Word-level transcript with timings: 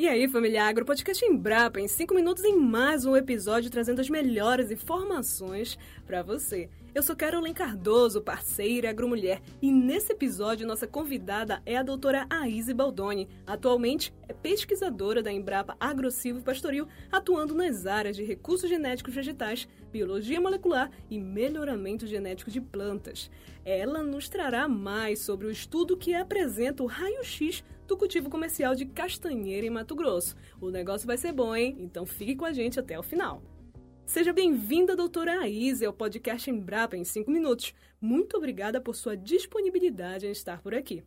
E 0.00 0.08
aí, 0.08 0.26
família 0.26 0.64
Agro, 0.64 0.86
podcast 0.86 1.22
Embrapa, 1.22 1.78
em 1.78 1.86
5 1.86 2.14
minutos 2.14 2.42
em 2.42 2.56
mais 2.56 3.04
um 3.04 3.14
episódio 3.14 3.70
trazendo 3.70 4.00
as 4.00 4.08
melhores 4.08 4.70
informações 4.70 5.78
para 6.06 6.22
você. 6.22 6.70
Eu 6.94 7.02
sou 7.02 7.14
Carolyn 7.14 7.52
Cardoso, 7.52 8.22
parceira 8.22 8.88
agromulher, 8.88 9.42
e 9.60 9.70
nesse 9.70 10.12
episódio 10.12 10.66
nossa 10.66 10.86
convidada 10.86 11.60
é 11.66 11.76
a 11.76 11.82
doutora 11.82 12.26
Aise 12.30 12.72
Baldoni. 12.72 13.28
Atualmente 13.46 14.10
é 14.26 14.32
pesquisadora 14.32 15.22
da 15.22 15.30
Embrapa 15.30 15.76
Agrocilvo 15.78 16.42
Pastoril, 16.42 16.88
atuando 17.12 17.54
nas 17.54 17.84
áreas 17.84 18.16
de 18.16 18.24
recursos 18.24 18.70
genéticos 18.70 19.14
vegetais, 19.14 19.68
biologia 19.92 20.40
molecular 20.40 20.90
e 21.10 21.20
melhoramento 21.20 22.06
genético 22.06 22.50
de 22.50 22.62
plantas. 22.62 23.30
Ela 23.66 24.02
nos 24.02 24.30
trará 24.30 24.66
mais 24.66 25.18
sobre 25.18 25.46
o 25.46 25.50
estudo 25.50 25.94
que 25.94 26.14
apresenta 26.14 26.82
o 26.82 26.86
raio-x 26.86 27.62
do 27.90 27.96
cultivo 27.96 28.30
comercial 28.30 28.72
de 28.76 28.86
castanheira 28.86 29.66
em 29.66 29.70
Mato 29.70 29.96
Grosso. 29.96 30.36
O 30.60 30.70
negócio 30.70 31.08
vai 31.08 31.16
ser 31.16 31.32
bom, 31.32 31.54
hein? 31.56 31.74
Então 31.80 32.06
fique 32.06 32.36
com 32.36 32.44
a 32.44 32.52
gente 32.52 32.78
até 32.78 32.96
o 32.96 33.02
final. 33.02 33.42
Seja 34.06 34.32
bem-vinda, 34.32 34.94
doutora 34.94 35.40
Aísa, 35.40 35.88
ao 35.88 35.92
podcast 35.92 36.48
Embrapa 36.48 36.96
em 36.96 37.02
5 37.02 37.28
minutos. 37.28 37.74
Muito 38.00 38.36
obrigada 38.36 38.80
por 38.80 38.94
sua 38.94 39.16
disponibilidade 39.16 40.24
em 40.24 40.30
estar 40.30 40.62
por 40.62 40.72
aqui. 40.72 41.02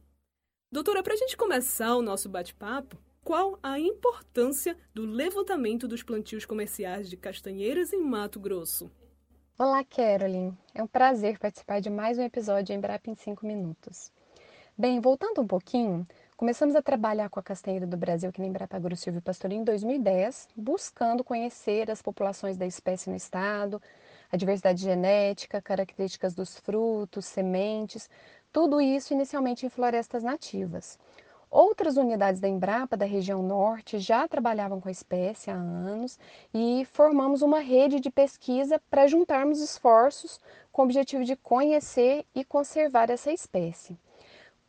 Doutora, 0.69 1.01
para 1.01 1.13
a 1.13 1.17
gente 1.17 1.37
começar 1.37 1.95
o 1.95 2.01
nosso 2.01 2.27
bate-papo, 2.27 2.97
qual 3.23 3.57
a 3.63 3.79
importância 3.79 4.75
do 4.93 5.05
levantamento 5.05 5.87
dos 5.87 6.03
plantios 6.03 6.45
comerciais 6.45 7.09
de 7.09 7.15
castanheiras 7.15 7.93
em 7.93 8.01
Mato 8.01 8.41
Grosso? 8.41 8.91
Olá, 9.57 9.85
Carolyn. 9.85 10.51
É 10.75 10.83
um 10.83 10.87
prazer 10.87 11.39
participar 11.39 11.79
de 11.79 11.89
mais 11.89 12.17
um 12.17 12.23
episódio 12.23 12.65
de 12.65 12.73
Embrapa 12.73 13.09
em 13.09 13.15
5 13.15 13.45
minutos. 13.45 14.11
Bem, 14.75 14.99
voltando 14.99 15.39
um 15.39 15.45
pouquinho, 15.45 16.05
Começamos 16.35 16.75
a 16.75 16.81
trabalhar 16.81 17.29
com 17.29 17.39
a 17.39 17.43
castanheira 17.43 17.85
do 17.85 17.95
Brasil 17.95 18.27
aqui 18.27 18.41
na 18.41 18.47
Embrapa 18.47 18.79
Silvio 18.95 19.21
Pastorinho 19.21 19.61
em 19.61 19.63
2010, 19.63 20.47
buscando 20.55 21.23
conhecer 21.23 21.91
as 21.91 22.01
populações 22.01 22.57
da 22.57 22.65
espécie 22.65 23.07
no 23.07 23.15
estado, 23.15 23.79
a 24.31 24.35
diversidade 24.35 24.81
genética, 24.81 25.61
características 25.61 26.33
dos 26.33 26.57
frutos, 26.57 27.25
sementes, 27.25 28.09
tudo 28.51 28.81
isso 28.81 29.13
inicialmente 29.13 29.67
em 29.67 29.69
florestas 29.69 30.23
nativas. 30.23 30.97
Outras 31.51 31.97
unidades 31.97 32.41
da 32.41 32.47
Embrapa 32.47 32.97
da 32.97 33.05
região 33.05 33.43
norte 33.43 33.99
já 33.99 34.27
trabalhavam 34.27 34.81
com 34.81 34.89
a 34.89 34.91
espécie 34.91 35.51
há 35.51 35.53
anos 35.53 36.17
e 36.51 36.83
formamos 36.93 37.43
uma 37.43 37.59
rede 37.59 37.99
de 37.99 38.09
pesquisa 38.09 38.81
para 38.89 39.05
juntarmos 39.05 39.61
esforços 39.61 40.39
com 40.71 40.81
o 40.81 40.85
objetivo 40.85 41.23
de 41.23 41.35
conhecer 41.35 42.25
e 42.33 42.43
conservar 42.43 43.11
essa 43.11 43.31
espécie. 43.31 43.95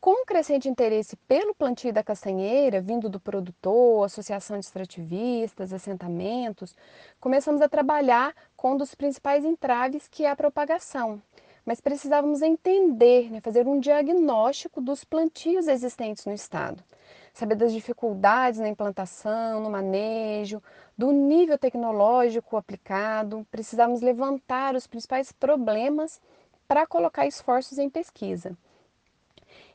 Com 0.04 0.22
o 0.22 0.26
crescente 0.26 0.68
interesse 0.68 1.16
pelo 1.26 1.54
plantio 1.54 1.90
da 1.90 2.02
castanheira, 2.02 2.78
vindo 2.78 3.08
do 3.08 3.18
produtor, 3.18 4.04
associação 4.04 4.58
de 4.58 4.66
extrativistas, 4.66 5.72
assentamentos, 5.72 6.76
começamos 7.18 7.62
a 7.62 7.70
trabalhar 7.70 8.34
com 8.54 8.72
um 8.72 8.76
dos 8.76 8.94
principais 8.94 9.46
entraves, 9.46 10.06
que 10.06 10.26
é 10.26 10.30
a 10.30 10.36
propagação. 10.36 11.22
Mas 11.64 11.80
precisávamos 11.80 12.42
entender, 12.42 13.32
né, 13.32 13.40
fazer 13.40 13.66
um 13.66 13.80
diagnóstico 13.80 14.78
dos 14.78 15.04
plantios 15.04 15.68
existentes 15.68 16.26
no 16.26 16.34
estado. 16.34 16.84
Saber 17.32 17.54
das 17.54 17.72
dificuldades 17.72 18.60
na 18.60 18.68
implantação, 18.68 19.62
no 19.62 19.70
manejo, 19.70 20.62
do 20.98 21.12
nível 21.12 21.56
tecnológico 21.56 22.58
aplicado. 22.58 23.46
Precisávamos 23.50 24.02
levantar 24.02 24.74
os 24.74 24.86
principais 24.86 25.32
problemas 25.32 26.20
para 26.68 26.86
colocar 26.86 27.26
esforços 27.26 27.78
em 27.78 27.88
pesquisa. 27.88 28.54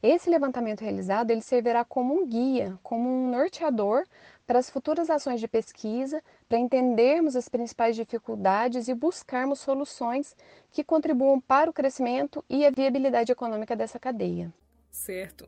Esse 0.01 0.29
levantamento 0.29 0.81
realizado 0.81 1.31
ele 1.31 1.41
servirá 1.41 1.83
como 1.83 2.13
um 2.13 2.25
guia, 2.25 2.79
como 2.81 3.09
um 3.09 3.29
norteador 3.29 4.05
para 4.47 4.57
as 4.57 4.69
futuras 4.69 5.09
ações 5.09 5.41
de 5.41 5.47
pesquisa, 5.47 6.23
para 6.47 6.57
entendermos 6.57 7.35
as 7.35 7.49
principais 7.49 7.95
dificuldades 7.95 8.87
e 8.87 8.93
buscarmos 8.93 9.59
soluções 9.59 10.35
que 10.71 10.83
contribuam 10.83 11.39
para 11.39 11.69
o 11.69 11.73
crescimento 11.73 12.43
e 12.49 12.65
a 12.65 12.71
viabilidade 12.71 13.31
econômica 13.31 13.75
dessa 13.75 13.99
cadeia. 13.99 14.53
Certo. 14.89 15.47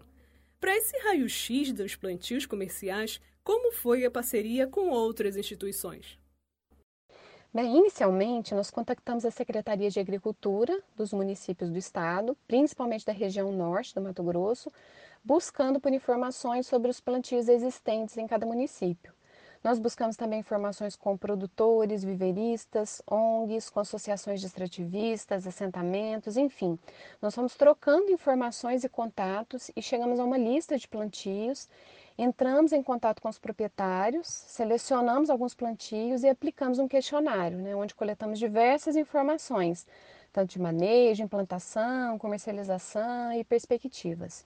Para 0.59 0.75
esse 0.75 0.95
raio-x 0.99 1.71
dos 1.71 1.95
plantios 1.95 2.45
comerciais, 2.45 3.19
como 3.43 3.71
foi 3.71 4.05
a 4.05 4.11
parceria 4.11 4.67
com 4.67 4.89
outras 4.89 5.35
instituições? 5.35 6.20
Bem, 7.53 7.75
inicialmente, 7.75 8.55
nós 8.55 8.71
contactamos 8.71 9.25
a 9.25 9.31
Secretaria 9.31 9.89
de 9.89 9.99
Agricultura 9.99 10.81
dos 10.95 11.11
municípios 11.11 11.69
do 11.69 11.77
estado, 11.77 12.37
principalmente 12.47 13.05
da 13.05 13.11
região 13.11 13.51
norte 13.51 13.93
do 13.93 13.99
Mato 13.99 14.23
Grosso, 14.23 14.71
buscando 15.21 15.77
por 15.77 15.91
informações 15.91 16.65
sobre 16.65 16.89
os 16.89 17.01
plantios 17.01 17.49
existentes 17.49 18.15
em 18.15 18.25
cada 18.25 18.45
município. 18.45 19.13
Nós 19.61 19.79
buscamos 19.79 20.15
também 20.15 20.39
informações 20.39 20.95
com 20.95 21.17
produtores, 21.17 22.05
viveristas, 22.05 23.01
ONGs, 23.05 23.69
com 23.69 23.81
associações 23.81 24.39
de 24.39 24.47
extrativistas, 24.47 25.45
assentamentos, 25.45 26.37
enfim. 26.37 26.79
Nós 27.21 27.35
fomos 27.35 27.53
trocando 27.55 28.11
informações 28.11 28.85
e 28.85 28.89
contatos 28.89 29.69
e 29.75 29.81
chegamos 29.81 30.21
a 30.21 30.23
uma 30.23 30.37
lista 30.37 30.77
de 30.77 30.87
plantios 30.87 31.67
Entramos 32.17 32.71
em 32.71 32.83
contato 32.83 33.21
com 33.21 33.29
os 33.29 33.39
proprietários, 33.39 34.27
selecionamos 34.27 35.29
alguns 35.29 35.53
plantios 35.53 36.23
e 36.23 36.29
aplicamos 36.29 36.77
um 36.77 36.87
questionário, 36.87 37.57
né, 37.57 37.75
onde 37.75 37.95
coletamos 37.95 38.37
diversas 38.37 38.95
informações, 38.95 39.87
tanto 40.31 40.51
de 40.51 40.59
manejo, 40.59 41.23
implantação, 41.23 42.17
comercialização 42.19 43.33
e 43.33 43.43
perspectivas. 43.43 44.45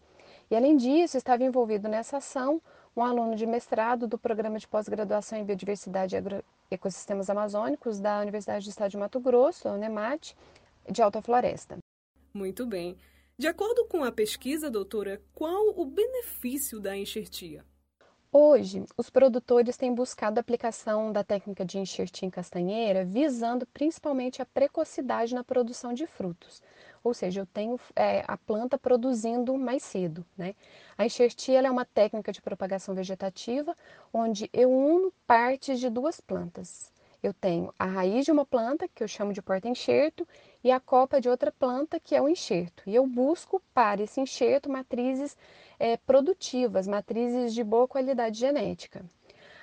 E 0.50 0.56
além 0.56 0.78
disso, 0.78 1.18
estava 1.18 1.44
envolvido 1.44 1.88
nessa 1.88 2.18
ação 2.18 2.62
um 2.96 3.04
aluno 3.04 3.36
de 3.36 3.46
mestrado 3.46 4.08
do 4.08 4.18
Programa 4.18 4.58
de 4.58 4.68
Pós-Graduação 4.68 5.38
em 5.38 5.44
Biodiversidade 5.44 6.16
e 6.16 6.76
Ecossistemas 6.76 7.30
Amazônicos 7.30 8.00
da 8.00 8.22
Universidade 8.22 8.66
do 8.66 8.70
Estado 8.70 8.92
de 8.92 8.98
Mato 8.98 9.20
Grosso, 9.20 9.68
a 9.68 9.74
UNEMAT, 9.74 10.36
de 10.90 11.02
Alta 11.02 11.22
Floresta. 11.22 11.78
Muito 12.34 12.66
bem. 12.66 12.96
De 13.38 13.48
acordo 13.48 13.84
com 13.86 14.02
a 14.02 14.14
pesquisa, 14.14 14.72
doutora, 14.72 15.22
qual 15.34 15.78
o 15.78 15.84
benefício 15.84 16.80
da 16.80 16.96
enxertia? 16.96 17.66
Hoje, 18.32 18.86
os 18.98 19.10
produtores 19.10 19.76
têm 19.76 19.94
buscado 19.94 20.40
a 20.40 20.42
aplicação 20.42 21.12
da 21.12 21.22
técnica 21.22 21.66
de 21.66 21.78
enxertia 21.78 22.26
em 22.26 22.32
castanheira 22.32 23.04
visando 23.04 23.66
principalmente 23.68 24.42
a 24.42 24.46
precocidade 24.46 25.36
na 25.36 25.44
produção 25.44 25.94
de 25.94 26.08
frutos. 26.08 26.62
Ou 27.04 27.14
seja, 27.14 27.42
eu 27.42 27.46
tenho 27.46 27.78
é, 27.94 28.24
a 28.26 28.38
planta 28.38 28.78
produzindo 28.78 29.58
mais 29.58 29.84
cedo. 29.84 30.26
Né? 30.38 30.56
A 30.98 31.06
enxertia 31.06 31.60
é 31.60 31.70
uma 31.70 31.84
técnica 31.84 32.32
de 32.32 32.42
propagação 32.42 32.96
vegetativa 32.96 33.76
onde 34.14 34.50
eu 34.54 34.72
uno 34.72 35.14
partes 35.28 35.78
de 35.78 35.90
duas 35.90 36.22
plantas. 36.22 36.90
Eu 37.26 37.34
tenho 37.34 37.74
a 37.80 37.86
raiz 37.86 38.24
de 38.24 38.32
uma 38.32 38.46
planta, 38.46 38.88
que 38.88 39.04
eu 39.04 39.08
chamo 39.08 39.34
de 39.34 39.42
porta-enxerto, 39.42 40.28
e 40.66 40.72
a 40.72 40.80
copa 40.80 41.22
de 41.22 41.30
outra 41.30 41.52
planta, 41.52 42.00
que 42.00 42.16
é 42.16 42.22
o 42.22 42.28
enxerto. 42.28 42.82
E 42.88 42.96
eu 42.96 43.06
busco 43.06 43.62
para 43.72 44.02
esse 44.02 44.20
enxerto 44.20 44.68
matrizes 44.68 45.38
é, 45.78 45.96
produtivas, 45.96 46.88
matrizes 46.88 47.54
de 47.54 47.64
boa 47.64 47.88
qualidade 47.88 48.40
genética. 48.40 49.06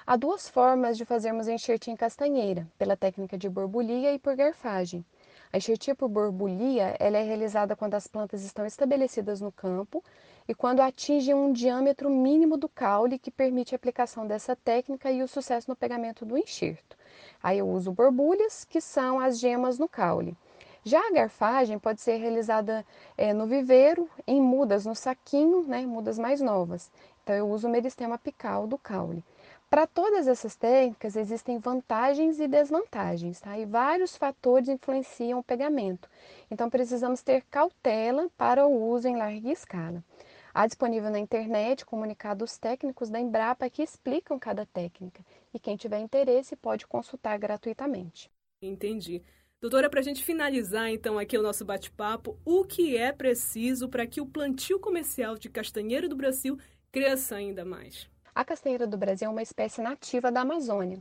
Há 0.07 0.15
duas 0.15 0.49
formas 0.49 0.97
de 0.97 1.05
fazermos 1.05 1.49
enxertia 1.49 1.93
em 1.93 1.97
castanheira, 1.97 2.69
pela 2.79 2.97
técnica 2.97 3.37
de 3.37 3.49
borbulha 3.49 4.15
e 4.15 4.19
por 4.21 4.37
garfagem. 4.37 5.05
A 5.53 5.57
enxertia 5.57 5.93
por 5.93 6.09
borbulha 6.09 6.95
ela 7.01 7.19
é 7.19 7.23
realizada 7.25 7.75
quando 7.75 7.95
as 7.95 8.07
plantas 8.07 8.45
estão 8.45 8.65
estabelecidas 8.65 9.41
no 9.41 9.51
campo 9.51 10.05
e 10.47 10.55
quando 10.55 10.79
atingem 10.79 11.35
um 11.35 11.53
diâmetro 11.53 12.09
mínimo 12.09 12.57
do 12.57 12.69
caule 12.69 13.19
que 13.19 13.31
permite 13.33 13.75
a 13.75 13.77
aplicação 13.77 14.25
dessa 14.25 14.55
técnica 14.55 15.11
e 15.11 15.21
o 15.21 15.27
sucesso 15.27 15.69
no 15.69 15.75
pegamento 15.75 16.25
do 16.25 16.39
enxerto. 16.39 16.97
Aí 17.43 17.59
eu 17.59 17.69
uso 17.69 17.91
borbulhas, 17.91 18.65
que 18.65 18.81
são 18.81 19.19
as 19.19 19.41
gemas 19.41 19.81
no 19.81 19.89
caule. 19.89 20.37
Já 20.85 20.99
a 21.09 21.13
garfagem 21.13 21.79
pode 21.79 22.01
ser 22.01 22.17
realizada 22.17 22.85
é, 23.17 23.33
no 23.33 23.47
viveiro, 23.47 24.09
em 24.27 24.41
mudas, 24.41 24.85
no 24.85 24.95
saquinho, 24.95 25.63
né, 25.63 25.87
mudas 25.87 26.19
mais 26.19 26.41
novas. 26.41 26.91
Então 27.23 27.35
eu 27.37 27.49
uso 27.49 27.69
o 27.69 27.71
meristema 27.71 28.17
apical 28.17 28.67
do 28.67 28.77
caule. 28.77 29.23
Para 29.71 29.87
todas 29.87 30.27
essas 30.27 30.57
técnicas 30.57 31.17
existem 31.17 31.59
vantagens 31.59 32.41
e 32.41 32.49
desvantagens, 32.49 33.41
tá? 33.41 33.57
E 33.57 33.65
vários 33.65 34.17
fatores 34.17 34.69
influenciam 34.69 35.39
o 35.39 35.43
pegamento. 35.43 36.11
Então 36.51 36.69
precisamos 36.69 37.23
ter 37.23 37.43
cautela 37.51 38.29
para 38.37 38.67
o 38.67 38.91
uso 38.91 39.09
em 39.09 39.17
larga 39.17 39.51
escala. 39.51 40.05
Há 40.53 40.67
disponível 40.67 41.11
na 41.11 41.19
internet 41.19 41.87
comunicados 41.87 42.59
técnicos 42.59 43.09
da 43.09 43.19
Embrapa 43.19 43.71
que 43.71 43.83
explicam 43.83 44.39
cada 44.39 44.67
técnica 44.67 45.25
e 45.55 45.59
quem 45.59 45.77
tiver 45.77 46.01
interesse 46.01 46.55
pode 46.57 46.87
consultar 46.87 47.39
gratuitamente. 47.39 48.31
Entendi. 48.61 49.25
Doutora, 49.63 49.89
para 49.89 50.01
a 50.01 50.03
gente 50.03 50.25
finalizar 50.25 50.91
então 50.91 51.17
aqui 51.17 51.39
o 51.39 51.43
nosso 51.43 51.65
bate-papo, 51.65 52.37
o 52.45 52.65
que 52.65 52.97
é 52.97 53.13
preciso 53.13 53.89
para 53.89 54.05
que 54.09 54.21
o 54.21 54.27
plantio 54.27 54.81
comercial 54.81 55.39
de 55.39 55.49
castanheiro 55.49 56.09
do 56.09 56.17
Brasil 56.17 56.59
cresça 56.91 57.37
ainda 57.37 57.65
mais? 57.65 58.11
A 58.35 58.45
castanheira 58.45 58.89
do 58.89 58.99
Brasil 58.99 59.29
é 59.29 59.31
uma 59.31 59.41
espécie 59.41 59.81
nativa 59.81 60.33
da 60.33 60.41
Amazônia. 60.41 60.99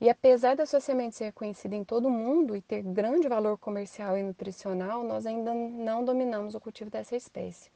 E 0.00 0.08
apesar 0.08 0.54
da 0.54 0.64
sua 0.64 0.78
semente 0.78 1.16
ser 1.16 1.32
conhecida 1.32 1.74
em 1.74 1.82
todo 1.82 2.06
o 2.06 2.10
mundo 2.10 2.54
e 2.54 2.62
ter 2.62 2.80
grande 2.80 3.26
valor 3.26 3.58
comercial 3.58 4.16
e 4.16 4.22
nutricional, 4.22 5.02
nós 5.02 5.26
ainda 5.26 5.52
não 5.52 6.04
dominamos 6.04 6.54
o 6.54 6.60
cultivo 6.60 6.88
dessa 6.88 7.16
espécie. 7.16 7.72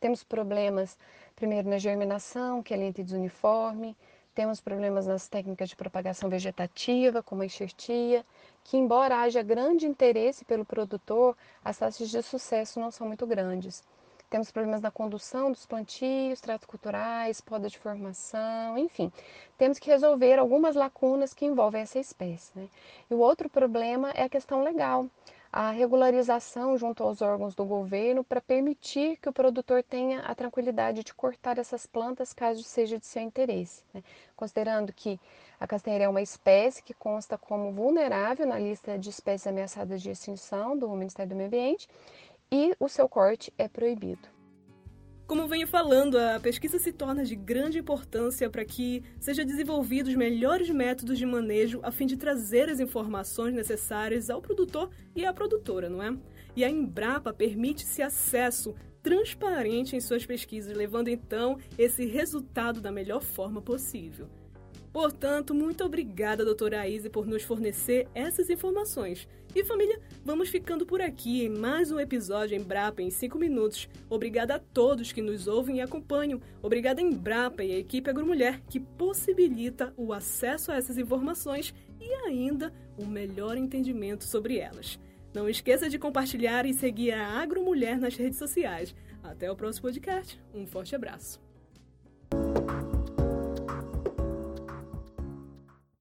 Temos 0.00 0.24
problemas, 0.24 0.96
primeiro, 1.34 1.68
na 1.68 1.76
germinação, 1.76 2.62
que 2.62 2.72
é 2.72 2.78
lenta 2.78 3.02
e 3.02 3.04
desuniforme, 3.04 3.94
Temos 4.36 4.60
problemas 4.60 5.06
nas 5.06 5.28
técnicas 5.28 5.70
de 5.70 5.76
propagação 5.76 6.28
vegetativa, 6.28 7.22
como 7.22 7.40
a 7.40 7.46
enxertia, 7.46 8.22
que 8.66 8.76
embora 8.76 9.18
haja 9.20 9.44
grande 9.44 9.86
interesse 9.86 10.44
pelo 10.44 10.64
produtor, 10.64 11.36
as 11.64 11.78
taxas 11.78 12.10
de 12.10 12.20
sucesso 12.20 12.80
não 12.80 12.90
são 12.90 13.06
muito 13.06 13.24
grandes. 13.24 13.84
Temos 14.28 14.50
problemas 14.50 14.80
na 14.80 14.90
condução 14.90 15.52
dos 15.52 15.64
plantios, 15.64 16.40
tratos 16.40 16.66
culturais, 16.66 17.40
poda 17.40 17.68
de 17.68 17.78
formação, 17.78 18.76
enfim. 18.76 19.12
Temos 19.56 19.78
que 19.78 19.88
resolver 19.88 20.36
algumas 20.36 20.74
lacunas 20.74 21.32
que 21.32 21.46
envolvem 21.46 21.82
essa 21.82 22.00
espécie. 22.00 22.50
Né? 22.56 22.68
E 23.08 23.14
o 23.14 23.18
outro 23.18 23.48
problema 23.48 24.10
é 24.10 24.24
a 24.24 24.28
questão 24.28 24.64
legal 24.64 25.06
a 25.58 25.70
regularização 25.70 26.76
junto 26.76 27.02
aos 27.02 27.22
órgãos 27.22 27.54
do 27.54 27.64
governo 27.64 28.22
para 28.22 28.42
permitir 28.42 29.16
que 29.16 29.26
o 29.26 29.32
produtor 29.32 29.82
tenha 29.82 30.20
a 30.20 30.34
tranquilidade 30.34 31.02
de 31.02 31.14
cortar 31.14 31.56
essas 31.56 31.86
plantas 31.86 32.34
caso 32.34 32.62
seja 32.62 32.98
de 32.98 33.06
seu 33.06 33.22
interesse. 33.22 33.82
Né? 33.94 34.04
Considerando 34.36 34.92
que 34.92 35.18
a 35.58 35.66
castanheira 35.66 36.04
é 36.04 36.08
uma 36.10 36.20
espécie 36.20 36.82
que 36.82 36.92
consta 36.92 37.38
como 37.38 37.72
vulnerável 37.72 38.46
na 38.46 38.58
lista 38.58 38.98
de 38.98 39.08
espécies 39.08 39.46
ameaçadas 39.46 40.02
de 40.02 40.10
extinção 40.10 40.76
do 40.76 40.90
Ministério 40.90 41.30
do 41.30 41.36
Meio 41.36 41.46
Ambiente 41.46 41.88
e 42.52 42.76
o 42.78 42.86
seu 42.86 43.08
corte 43.08 43.50
é 43.56 43.66
proibido. 43.66 44.35
Como 45.26 45.48
venho 45.48 45.66
falando, 45.66 46.16
a 46.16 46.38
pesquisa 46.38 46.78
se 46.78 46.92
torna 46.92 47.24
de 47.24 47.34
grande 47.34 47.80
importância 47.80 48.48
para 48.48 48.64
que 48.64 49.02
seja 49.18 49.44
desenvolvidos 49.44 50.14
melhores 50.14 50.70
métodos 50.70 51.18
de 51.18 51.26
manejo 51.26 51.80
a 51.82 51.90
fim 51.90 52.06
de 52.06 52.16
trazer 52.16 52.70
as 52.70 52.78
informações 52.78 53.52
necessárias 53.52 54.30
ao 54.30 54.40
produtor 54.40 54.88
e 55.16 55.26
à 55.26 55.32
produtora, 55.32 55.88
não 55.90 56.00
é? 56.00 56.16
E 56.54 56.64
a 56.64 56.70
Embrapa 56.70 57.34
permite 57.34 57.82
esse 57.82 58.02
acesso 58.02 58.72
transparente 59.02 59.96
em 59.96 60.00
suas 60.00 60.24
pesquisas, 60.24 60.76
levando 60.76 61.08
então 61.08 61.58
esse 61.76 62.06
resultado 62.06 62.80
da 62.80 62.92
melhor 62.92 63.20
forma 63.20 63.60
possível. 63.60 64.28
Portanto, 64.96 65.54
muito 65.54 65.84
obrigada, 65.84 66.42
doutora 66.42 66.80
Aise, 66.80 67.10
por 67.10 67.26
nos 67.26 67.42
fornecer 67.42 68.08
essas 68.14 68.48
informações. 68.48 69.28
E 69.54 69.62
família, 69.62 70.00
vamos 70.24 70.48
ficando 70.48 70.86
por 70.86 71.02
aqui 71.02 71.44
em 71.44 71.50
mais 71.50 71.92
um 71.92 72.00
episódio 72.00 72.56
Embrapa 72.56 73.02
em 73.02 73.10
5 73.10 73.38
minutos. 73.38 73.90
Obrigada 74.08 74.54
a 74.54 74.58
todos 74.58 75.12
que 75.12 75.20
nos 75.20 75.46
ouvem 75.46 75.76
e 75.76 75.80
acompanham. 75.82 76.40
Obrigada 76.62 77.02
Embrapa 77.02 77.62
e 77.62 77.72
a 77.72 77.78
equipe 77.78 78.08
Agromulher 78.08 78.62
que 78.70 78.80
possibilita 78.80 79.92
o 79.98 80.14
acesso 80.14 80.72
a 80.72 80.76
essas 80.76 80.96
informações 80.96 81.74
e 82.00 82.10
ainda 82.26 82.72
o 82.96 83.04
melhor 83.04 83.58
entendimento 83.58 84.24
sobre 84.24 84.56
elas. 84.56 84.98
Não 85.34 85.46
esqueça 85.46 85.90
de 85.90 85.98
compartilhar 85.98 86.64
e 86.64 86.72
seguir 86.72 87.12
a 87.12 87.42
Agromulher 87.42 88.00
nas 88.00 88.16
redes 88.16 88.38
sociais. 88.38 88.94
Até 89.22 89.52
o 89.52 89.56
próximo 89.56 89.82
podcast. 89.82 90.40
Um 90.54 90.66
forte 90.66 90.96
abraço. 90.96 91.45